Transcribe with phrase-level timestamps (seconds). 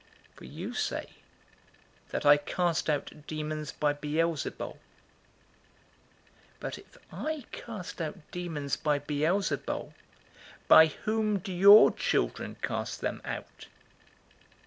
[0.35, 1.09] For you say
[2.09, 4.73] that I cast out demons by Beelzebul.
[4.79, 4.79] 011:019
[6.59, 9.93] But if I cast out demons by Beelzebul,
[10.67, 13.67] by whom do your children cast them out?